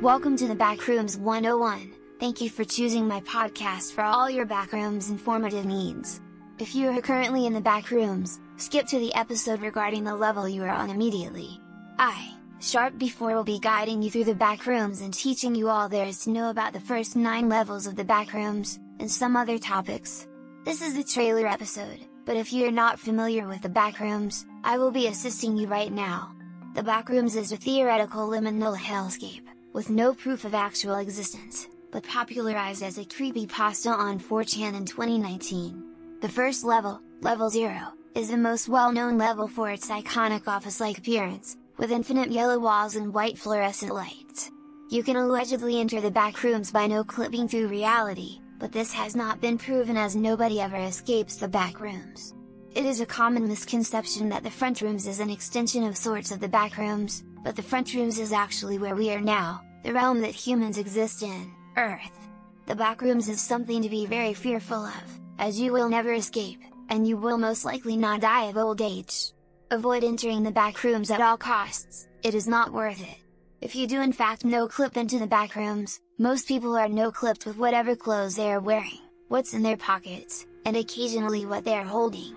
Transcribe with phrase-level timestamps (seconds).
[0.00, 5.10] Welcome to the Backrooms 101, thank you for choosing my podcast for all your backrooms
[5.10, 6.20] informative needs.
[6.60, 10.62] If you are currently in the backrooms, skip to the episode regarding the level you
[10.62, 11.60] are on immediately.
[11.98, 16.06] I, Sharp Before will be guiding you through the backrooms and teaching you all there
[16.06, 20.28] is to know about the first 9 levels of the backrooms, and some other topics.
[20.64, 24.78] This is the trailer episode, but if you are not familiar with the backrooms, I
[24.78, 26.36] will be assisting you right now.
[26.76, 32.82] The backrooms is a theoretical liminal hellscape with no proof of actual existence, but popularized
[32.82, 36.18] as a creepypasta on 4chan in 2019.
[36.20, 41.56] The first level, Level 0, is the most well-known level for its iconic office-like appearance,
[41.76, 44.50] with infinite yellow walls and white fluorescent lights.
[44.90, 49.40] You can allegedly enter the back rooms by no-clipping through reality, but this has not
[49.40, 52.34] been proven as nobody ever escapes the back rooms.
[52.74, 56.40] It is a common misconception that the front rooms is an extension of sorts of
[56.40, 60.20] the back rooms, but the front rooms is actually where we are now, the realm
[60.20, 62.28] that humans exist in, Earth.
[62.66, 67.06] The backrooms is something to be very fearful of, as you will never escape, and
[67.06, 69.32] you will most likely not die of old age.
[69.70, 73.18] Avoid entering the backrooms at all costs, it is not worth it.
[73.60, 77.94] If you do in fact no-clip into the backrooms, most people are no-clipped with whatever
[77.94, 82.34] clothes they are wearing, what's in their pockets, and occasionally what they are holding.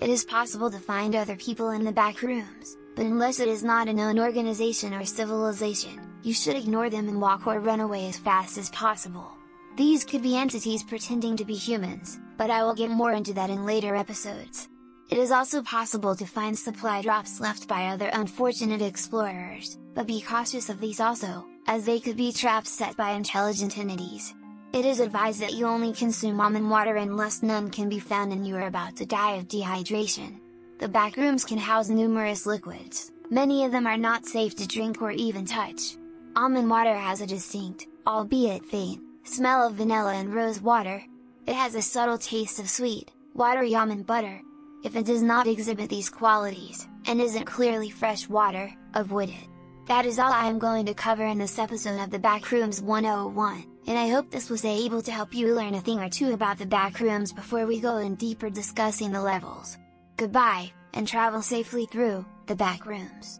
[0.00, 3.88] It is possible to find other people in the backrooms, but unless it is not
[3.88, 8.18] a known organization or civilization, you should ignore them and walk or run away as
[8.18, 9.32] fast as possible.
[9.76, 13.50] These could be entities pretending to be humans, but I will get more into that
[13.50, 14.68] in later episodes.
[15.10, 20.20] It is also possible to find supply drops left by other unfortunate explorers, but be
[20.20, 24.34] cautious of these also, as they could be traps set by intelligent entities.
[24.72, 28.46] It is advised that you only consume almond water unless none can be found and
[28.46, 30.38] you are about to die of dehydration.
[30.78, 35.10] The backrooms can house numerous liquids, many of them are not safe to drink or
[35.10, 35.96] even touch,
[36.34, 41.04] Almond water has a distinct, albeit faint, smell of vanilla and rose water.
[41.46, 44.40] It has a subtle taste of sweet, watery almond butter.
[44.82, 49.48] If it does not exhibit these qualities, and isn't clearly fresh water, avoid it.
[49.88, 53.66] That is all I am going to cover in this episode of the Backrooms 101,
[53.86, 56.56] and I hope this was able to help you learn a thing or two about
[56.56, 59.76] the backrooms before we go in deeper discussing the levels.
[60.16, 63.38] Goodbye, and travel safely through, the backrooms.